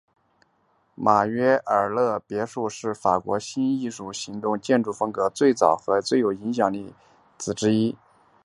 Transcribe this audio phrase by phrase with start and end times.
[0.95, 6.95] 马约尔勒别墅是法国新艺术运动建筑风格最早和最有影响力的例
[7.37, 7.95] 子之一。